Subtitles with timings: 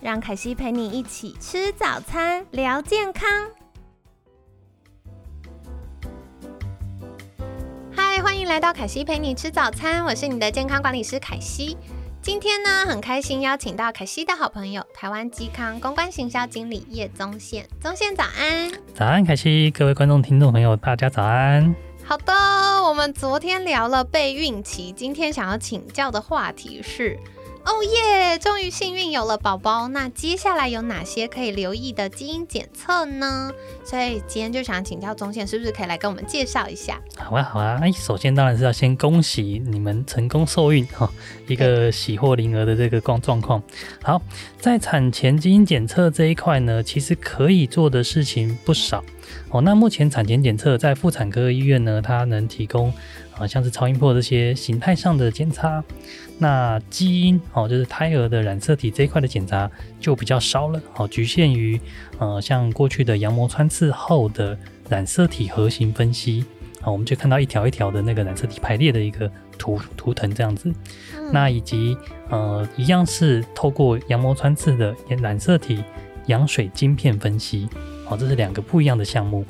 [0.00, 3.28] 让凯西陪你一起吃早餐，聊健康。
[7.90, 11.76] 嗨，欢迎来到凯西陪你吃早餐，我是你的健康管理师凯西。
[12.22, 17.66] 今天呢，很开心邀请到凯西的好朋友，台湾基康公关行销经理叶宗宪。
[17.80, 21.74] 宗宪早安，早安，凯西，各位观众、听众朋友，大家早安。
[22.04, 22.32] 好的，
[22.84, 27.18] 我们昨天聊了备孕期，今天想要请教的话题是。
[27.68, 28.38] 哦耶！
[28.38, 33.52] 终于幸运有了宝宝，那接下来有哪些可以留意的基因检测呢？
[33.84, 36.98] 所以今天就想请教中线，是不是可以来跟我们介绍一下？
[37.18, 37.78] 好啊，好啊。
[37.78, 41.12] 那，首先当然是要先恭喜你们成功受孕哈，
[41.46, 43.62] 一个喜获麟儿的这个状状况。
[44.02, 44.22] 好，
[44.58, 49.04] 在产前基因检测这一块呢，其实可以做的事情不少
[49.50, 49.60] 哦。
[49.60, 52.92] 那目前产前检测在妇产科医院呢，它能提供。
[53.38, 55.80] 啊，像是超音波这些形态上的检查，
[56.38, 61.80] 那基因哦，就是胎儿的染色体这一块的检查就比较少了，哦，局限于
[62.18, 66.44] 呃，像过去的羊膜穿刺后的染色体核型分析，
[66.80, 70.74] 好，我们就看到一条一条的那个染色体排列的一个图图腾这样子，
[71.32, 71.96] 那以及
[72.30, 75.84] 呃，一样是透过羊膜穿刺的染色体
[76.26, 77.68] 羊水晶片分析，
[78.08, 79.44] 哦，这是两个不一样的项目。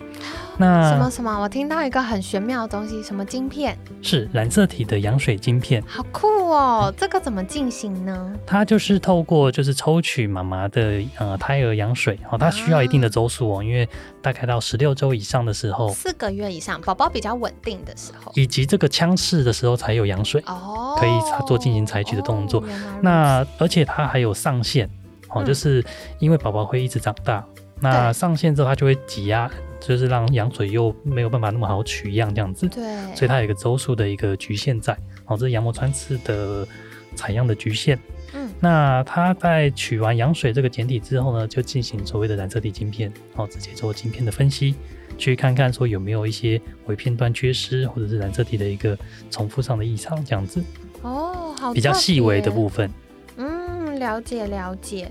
[0.61, 1.41] 那什么什么？
[1.41, 3.79] 我听到一个很玄妙的东西，什么晶片？
[4.03, 6.93] 是染色体的羊水晶片，好酷哦！
[6.97, 8.33] 这个怎么进行呢？
[8.45, 13.89] 它就是透过就是抽取妈妈的呃胎儿羊水哦，它需要一定的周数哦，因为
[14.21, 21.11] 大概到十六周以上的时候，四个月以上，宝宝比较稳定的时候，以及这个腔室的时候才有羊水哦，可以
[21.47, 22.65] 做进行采取的动作。
[23.01, 24.91] 那而且它还有上限
[25.29, 25.85] 哦，就是
[26.19, 27.45] 因为宝宝会一直长大，
[27.81, 29.51] 那上线之后它就会挤压。
[29.81, 32.83] 就是让羊水又没有办法那么好取样这样子，对，
[33.15, 34.93] 所以它有一个周数的一个局限在，
[35.25, 36.67] 哦，这是羊膜穿刺的
[37.15, 37.97] 采样的局限。
[38.35, 44.75] 嗯，那它在取完羊水这个简体之后呢，就进行所谓的染色体晶片，哦，直接做晶片的分析，
[45.17, 48.99] 去看看说有没有一些微片段缺失，或者是染色体的一个
[49.31, 50.61] 重复上的异常这样子。
[51.03, 52.91] 哦，好，比较细微的部分。
[53.37, 55.09] 嗯，了解了解。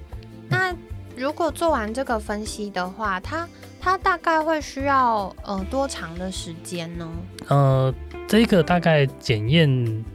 [1.17, 3.47] 那如果做完这个分析的话，它
[3.79, 7.09] 它大概会需要呃多长的时间呢？
[7.47, 7.94] 呃，
[8.28, 10.05] 这个大概检验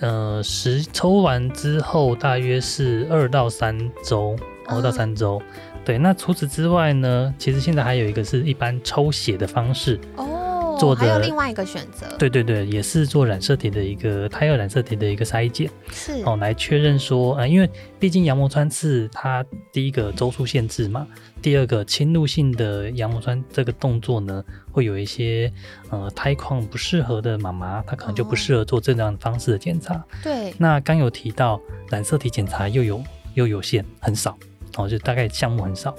[0.00, 4.36] 呃十抽完之后，大约是二到三周，
[4.68, 5.40] 二到三周。
[5.84, 10.00] 对，那除此之外呢，其实现在还有一个是一般抽血的方式。
[10.16, 10.31] 哦。
[10.78, 16.22] 做还有另外一个选择，对对对，也是做染色体的一个胎儿染色体的一个筛检，是。
[16.24, 17.68] 哦，来确认说，呃，因为
[17.98, 21.06] 毕竟羊膜穿刺它第一个周数限制嘛，
[21.40, 25.52] 第二个侵入性的羊膜穿这个动作呢，会有一些
[25.90, 30.02] 呃胎况不适合的妈妈，她可能就不适合做这样方式的检查。
[30.22, 33.02] 对，那刚有提到染色体检查又有
[33.34, 34.36] 又有限，很少
[34.76, 35.94] 哦，就大概项目很少，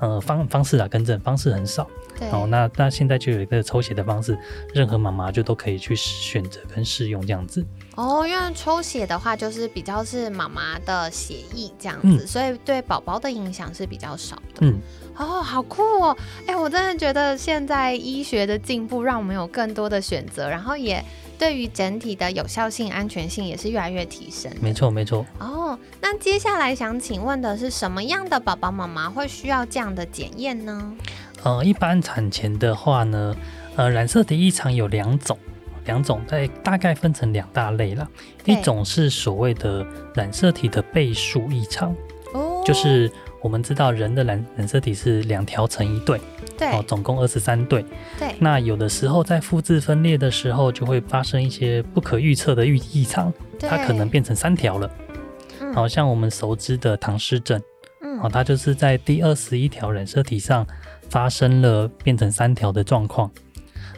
[0.00, 1.88] 呃方方式啊，更正方式很少。
[2.32, 4.36] 哦，那那现在就有一个抽血的方式，
[4.74, 7.64] 任何妈妈就都可以去选择跟试用这样子。
[7.94, 14.42] 哦，因为抽血的话就是比较是妈妈的血液这样子，所以对宝宝的影响是比较少的。
[14.62, 14.80] 嗯，
[15.16, 16.16] 哦，好酷哦！
[16.44, 21.00] 哎，我真的觉得现在医学的进步让我们有更多的选择，然后也
[21.38, 24.50] 对于整体的有效性、安全性也是越来越提升。
[24.60, 25.24] 没错，没错。
[25.38, 30.92] 哦，那接下来想请问的是，什么样的宝宝妈妈会需要这样的检验呢？
[31.44, 33.36] 呃，一般产前的话呢，
[33.76, 35.38] 呃，染色体异常有两种，
[35.84, 38.08] 两种在大概分成两大类了。
[38.44, 41.94] 一种是所谓的染色体的倍数异常，
[42.34, 43.08] 哦，就是
[43.40, 46.20] 我们知道人的染染色体是两条成一对，
[46.56, 47.84] 对，哦，总共二十三对，
[48.18, 48.34] 对。
[48.38, 54.90] 那有的时候在复制分裂的时候，就会发生一些不可预测的异异常，它可能变成三条了，
[55.74, 57.60] 好像我们熟知的唐氏症，
[58.02, 60.66] 嗯，哦，它就是在第二十一条染色体上。
[61.10, 63.30] 发生了变成三条的状况，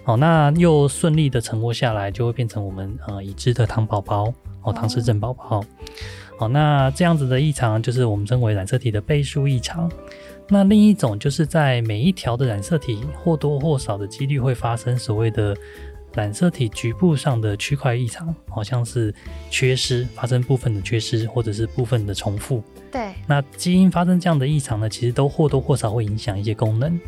[0.04, 4.32] 哦，那又顺利的存活下来，就会变成我们呃已知的糖宝宝
[4.62, 5.66] 哦，唐氏症宝宝，哦，
[6.48, 9.90] 那这样子的异常就是我们称为染色体的倍数异常。
[10.48, 15.56] 那另一种就是在每一条的染色体或多或少的几率会发生所谓的
[16.12, 19.14] 染色体局部上的区块异常，好像是
[19.48, 22.60] 缺失，发生部分的缺失，或者是部分的重复。
[22.90, 26.98] 对，那基因发生这样的异常呢，其实都或多或少会影响一些功能。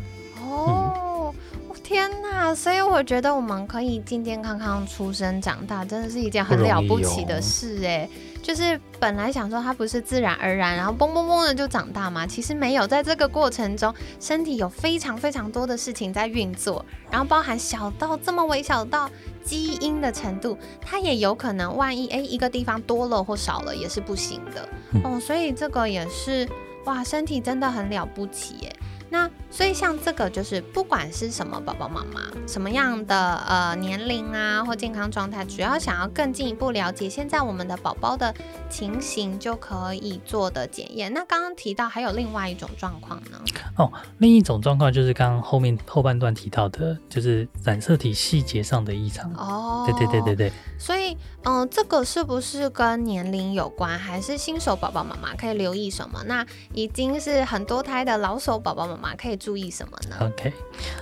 [0.41, 1.35] 哦，
[1.83, 2.55] 天哪！
[2.55, 8.07] 所以我觉得我们可以健健康康出生长大，真的是一件很了不起的事哎。
[8.41, 19.09] 就是本来想说它不是自然而然，然后嘣嘣嘣的就长大嘛，其实没有，在这个过程中，身体有非常非常多的事情在运作，然后包含小到这么微小到
[19.43, 24.69] 基因的程度，它也有可能万一哎一个地方多了或少了也是不行的
[25.03, 26.47] 哦，所以这个也是
[26.85, 28.73] 哇，身体真的很了不起耶。
[29.09, 38.33] 那所以像这个就是不管是什么宝宝妈妈，什么样的呃年龄啊或健康状态，主要想要更进一步了解现在我们的宝宝的
[38.67, 41.13] 情形，就可以做的检验。
[41.13, 43.39] 那刚刚提到还有另外一种状况呢？
[43.77, 49.31] 哦，另一种状况就是刚刚后面后半段提到的，就是染色体细节上的异常。
[49.35, 50.51] 哦，对对对对对。
[50.79, 56.23] 所以嗯，这个是不是跟年龄有关，还是新手宝宝妈妈可以留意什么？
[56.25, 59.37] 那已经是很多胎的老手宝宝妈妈可以。
[59.43, 60.53] 注意什么呢？OK，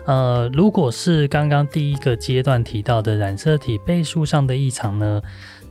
[0.07, 5.21] 呃，如果是刚刚第一个阶段提到的染色体倍数上的异常呢，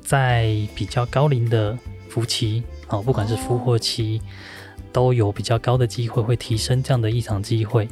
[0.01, 1.77] 在比较高龄的
[2.09, 4.23] 夫妻，哦，不管是夫或妻，
[4.93, 7.89] 都有比较高的机会会提升这样的异常机会。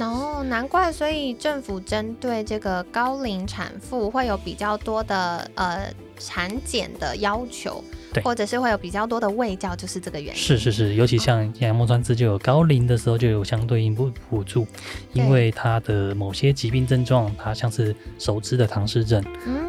[0.00, 7.82] 哦，难怪，所以政府针对这个高龄产妇会有比较多的呃产检的要求。
[8.12, 10.40] 对或者是会有比较多的喂教，就是这个原因。
[10.40, 14.64] 是是是，尤其像羊膜穿刺就有高龄的时候就有相对应补辅助，
[15.12, 19.22] 因为它的某些疾病症状，它像是熟知的唐氏症，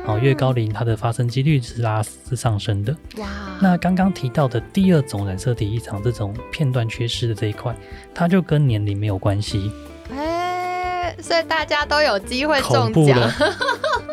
[0.05, 2.95] 哦，越高龄它的发生几率是拉是上升的。
[3.17, 3.27] 哇，
[3.59, 7.75] 那刚刚提到的第二种染色体异常，这种片段缺失的这一块，
[8.13, 9.71] 它就跟年龄没有关系。
[10.15, 13.19] 哎，所以大家都有机会中奖。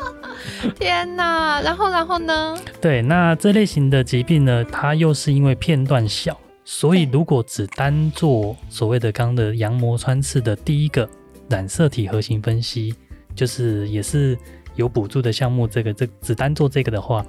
[0.79, 2.57] 天哪，然后然后呢？
[2.81, 11.09] 对，那这类型的疾病呢，它又是因为片段小，所以如果只单做所谓的刚刚的羊膜穿刺的第一个
[11.49, 12.95] 染色体核型分析，
[13.35, 14.37] 就是也是
[14.75, 17.25] 有补助的项目，这个这只单做这个的话，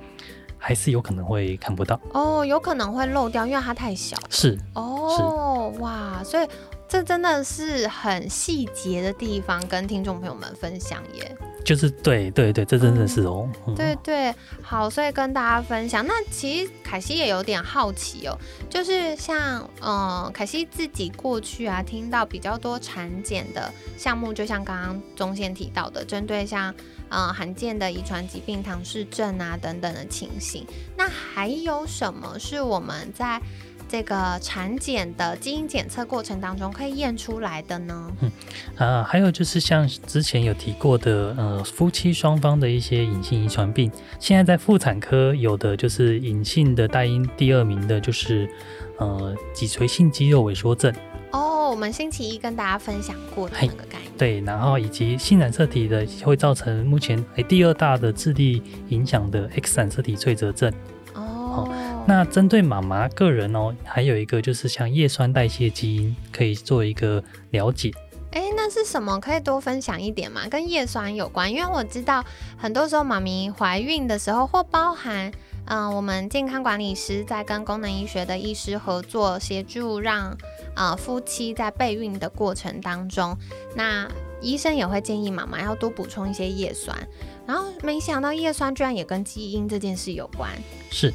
[0.58, 4.18] 还是有可能会看不到哦，有可能会漏掉，因为它太小。
[4.30, 6.48] 是哦，哇，所以
[6.88, 11.36] 这真的是很细节的地方，跟听众朋友们分享耶。
[11.66, 13.50] 就是对对对，这真的是哦。
[13.76, 16.06] 对对，好，所以跟大家分享。
[16.06, 18.38] 那其实凯西也有点好奇哦，
[18.70, 26.74] 就是像嗯，凯西自己过去啊，听到比较多产检的项目，就像刚刚中线提到的，针对像
[27.10, 30.66] 嗯罕见的遗传疾病唐氏症啊等等的情形。
[30.96, 33.42] 那还有什么是我们在？
[33.88, 38.12] 这个产检的基因检测过程当中可以验出来的呢？
[38.22, 38.32] 嗯，
[38.78, 48.50] 啊，还有就是像之前有提过的，呃，夫妻双方的一些隐性遗传病，现在在妇产科有的就是隐性的代因第二名的，就是
[48.98, 50.94] 呃脊髓性肌肉萎缩症。
[51.32, 54.12] 哦，我们星期一跟大家分享过的那个概念。
[54.18, 60.74] 对，然后以及性染色体的会造成目前诶第二大的智力影响的 X 染色体脆折症。
[62.08, 67.92] 那针对妈妈个人哦，还有一个就是像叶酸代谢基因，可以做一个了解。
[68.32, 69.20] 哎，那是什么？
[69.20, 70.48] 可以多分享一点吗？
[70.48, 71.52] 跟叶酸有关？
[71.52, 72.24] 因为我知道
[72.58, 75.32] 很多时候妈咪怀孕的时候，或包含
[75.66, 80.38] 嗯，我们健康管理师在跟功能医学的医师合作，协助让
[80.76, 83.36] 啊夫妻在备孕的过程当中，
[83.76, 84.08] 那
[84.42, 86.96] 医生也会建议妈妈要多补充一些叶酸。
[87.48, 90.52] 然后没想到叶酸居然也跟基因这件事有关。
[90.92, 91.12] 是。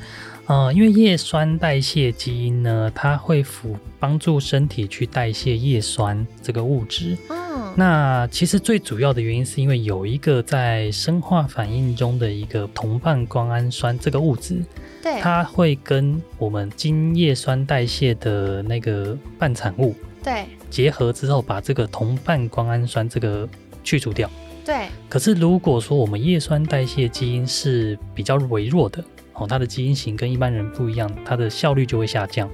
[0.50, 7.16] 呃，因为叶酸代谢基因呢，它会辅帮助身体去代谢叶酸这个物质。
[7.28, 14.60] 嗯，那其实最主要的原因是因为有一个在生化反应中的一个同半胱氨酸这个物质，
[15.00, 23.48] 对，它会跟我们经叶酸代谢的那个半产物，对，结合之后把这个同半胱氨酸这个
[23.84, 24.28] 去除掉。
[24.64, 24.88] 对。
[25.08, 29.04] 可是如果说我们叶酸代谢基因是比较微弱的。
[29.40, 32.48] 哦，它的基因型跟一般人不一样，它的效率就会下降。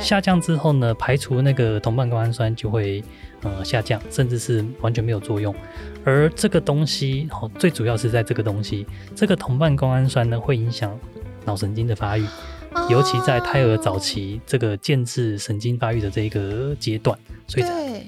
[0.00, 3.04] 下降之后呢，排除那个同伴胱氨酸就会
[3.42, 5.54] 呃下降，甚至是完全没有作用。
[6.02, 10.98] 而这个东西，哦，最主要是在这个东西，这个同伴胱氨酸呢，会影响
[11.44, 12.24] 脑神经的发育，
[12.88, 17.66] 尤其在胎儿早期这个建制神经发育的这一个阶段，所以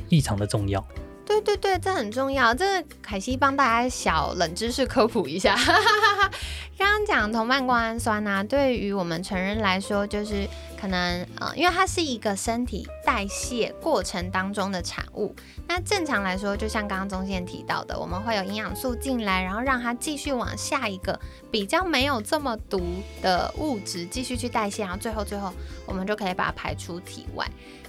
[0.09, 0.83] 异常的重要。
[1.27, 2.55] 对对对，这很重要。
[2.55, 5.57] 这凯西帮大家小冷知识科普一下。
[6.79, 10.47] 刚刚讲同半胱氨酸呢，对于我们成人来说，就是
[10.79, 15.35] 可能呃，因为它是一个身体代谢过程当中的产物。
[15.67, 21.19] 那正常来说，就像刚刚中线提到的，我们会有营养素进来，然后让它继续往下一个
[21.51, 22.81] 比较没有这么毒
[23.23, 25.53] 的物质继续去代谢，然后最后最后
[25.87, 27.47] 我们就可以把它排出体外。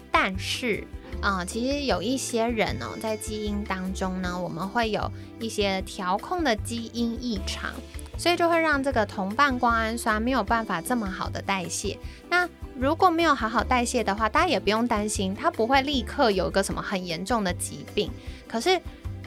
[0.10, 0.88] 但是
[1.22, 7.72] 啊，其实有一些人哦，在基因当中呢，我们会有一些调控的基因异常，
[8.18, 11.98] 所以就会让这个同半胱氨酸没有办法这么好的代谢。
[12.30, 18.12] 那如果没有好好代谢的话，大家也不用担心，它不会立刻有一个什么很严重的疾病。
[18.48, 18.80] 可是，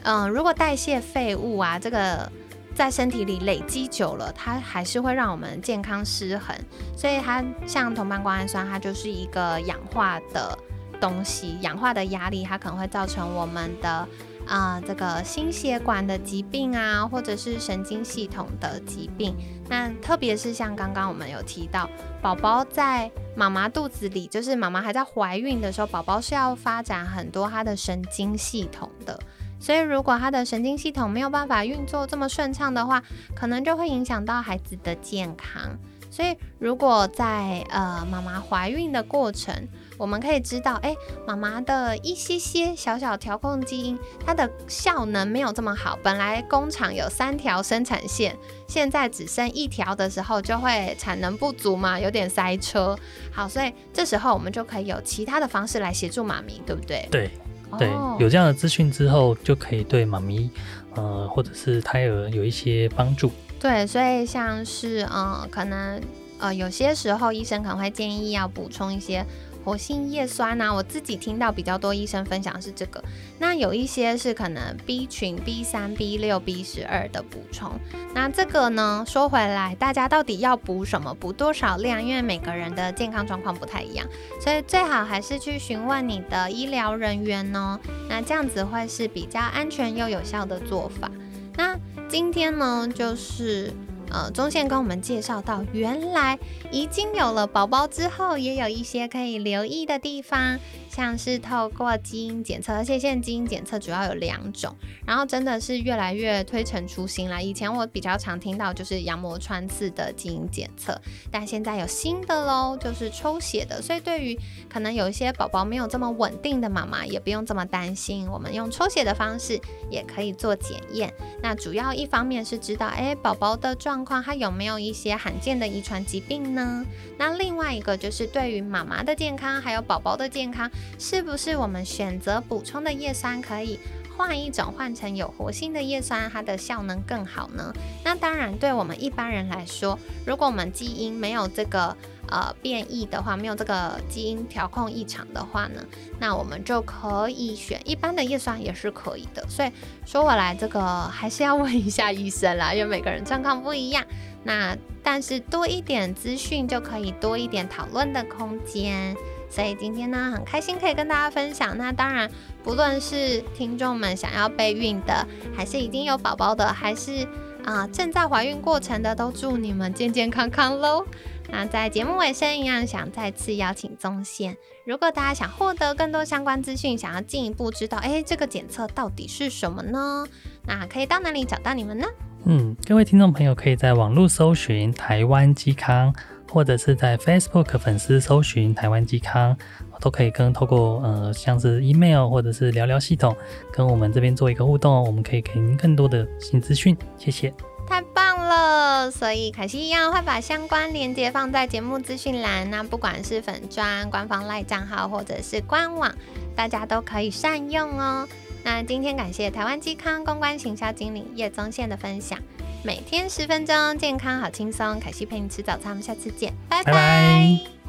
[0.03, 2.31] 嗯，如果代谢废物啊，这个
[2.73, 6.55] 在身体里累积久了，它还是会让我们健康失衡。
[6.95, 10.57] 所以它像同半胱氨酸，它就是一个氧化的。
[11.01, 14.07] 东西氧化的压力，它可能会造成我们的
[14.47, 19.35] 啊这个心血管的疾病啊，或者是神经系统的疾病。
[19.67, 21.89] 那特别是像刚刚我们有提到，
[22.21, 29.19] 宝宝在妈妈肚子里，就是妈妈还在怀孕的时候，宝宝是要发展很多他的神经系统的。
[29.59, 33.01] 所以如果他的神经系统没有办法运作这么顺畅的话，
[33.35, 35.77] 可能就会影响到孩子的健康。
[36.09, 39.55] 所以如果在呃妈妈怀孕的过程，
[40.01, 40.95] 我们可以知道，哎，
[41.27, 45.95] 妈妈的一些些小小调控基因，它的效能没有这么好。
[46.01, 48.35] 本来工厂有三条生产线，
[48.67, 52.97] 现在只剩一条的时候，就会产能不足嘛，有点塞车。
[53.31, 57.07] 好，所以这时候我们就可以有其他的方式来协助妈咪，对不对？
[57.11, 57.29] 对，
[57.77, 60.49] 对，有这样的资讯之后，就可以对妈咪，
[60.95, 63.31] 呃，或者是胎儿有一些帮助。
[63.59, 66.01] 对，所以像是，嗯，可能，
[66.39, 69.23] 呃，有些时候医生可能会建议要补充一些。
[69.63, 73.03] 活性叶酸呐，我自己听到比较多医生分享是这个。
[73.39, 77.71] 那有一些是可能 B 群、B 三、B 六、B 十二的补充。
[78.13, 82.03] 那这个呢，说回来，大家到底要补什么，补多少量？
[82.03, 84.07] 因为每个人的健康状况不太一样，
[84.39, 87.79] 所以最好还是去询问你的医疗人员哦。
[88.09, 91.09] 那这样子会是比较安全又有效的做法。
[91.55, 91.77] 那
[92.09, 93.73] 今天呢，就是。
[94.11, 96.37] 呃，中线跟我们介绍到，原来
[96.69, 100.59] 已经有了宝宝之后，也有一些可以留意的地方。
[100.93, 107.41] 像是透过基因检测，而且现在基因检测主要有两种，然后真的是越来越推陈出新了。
[107.41, 110.99] 以前我比较常听到就是羊膜穿刺的基因检测，
[111.31, 113.81] 但现在有新的喽，就是抽血的。
[113.81, 114.37] 所以对于
[114.69, 119.57] 可能有一些宝宝没有这么稳定的妈妈，也不用这么担心，我们用抽血的方式
[119.89, 121.13] 也可以做检验。
[121.41, 126.85] 那主要一方面是知道，哎，宝宝的状况，他有没有一些罕见的遗传疾病呢？
[127.17, 130.69] 那另外一个就是对于妈妈的健康，还有宝宝的健康。
[130.99, 133.79] 是不是我们选择补充的叶酸可以
[134.17, 137.73] 换一种，换成有活性的叶酸，它的效能更好呢？
[138.03, 141.95] 那当然，对我们一般人来说，如果我们基因没有这个
[142.27, 145.83] 呃变异的话，没有这个基因调控异常的话呢，
[146.19, 149.43] 那我们就可以选一般的叶酸也是可以的。
[149.49, 149.71] 所以
[150.05, 154.05] 说我来，这个还是要问一下医生啦，因为每个人状况不一样。
[154.43, 159.15] 那但是多一点资讯就可以多一点讨论的空间。
[159.49, 161.77] 所以今天呢，很开心可以跟大家分享。
[161.77, 162.31] 那当然，
[162.63, 167.27] 不论是听众们想要备孕的，还是已经有宝宝的，还是
[167.65, 171.05] 啊正在怀孕过程的，都祝你们健健康康喽。
[171.49, 174.55] 那在节目尾声一样，想再次邀请宗宪，
[174.85, 180.25] 如果大家想获得更多相关资讯，想要进一步知道，哎，这个检测到底是什么呢？
[180.65, 182.07] 那可以到哪里找到你们呢？
[182.45, 186.13] 嗯，各位听众朋友，可以在网络搜寻台湾基康。
[186.53, 189.55] 或者是在 Facebook 粉丝搜寻台湾健康，
[190.01, 193.33] 都可以跟透过呃像是 email 或者是聊聊系统，
[193.71, 196.93] 跟我们这边做一个互动，我们可以给您更多的新资讯。
[197.17, 197.53] 谢谢，
[197.87, 199.09] 太棒了！
[199.09, 206.13] 所以凯西一样会把相关链接放在节目资讯栏，那不管是粉专官方赖账号或者是官网，
[206.53, 208.27] 大家都可以善用哦。
[208.63, 212.37] 那今天感谢台湾基康公关行销经理叶宗宪的分享。
[212.83, 214.99] 每天十分钟，健康好轻松。
[214.99, 217.80] 凯西陪你吃早餐，我们下次见，拜拜。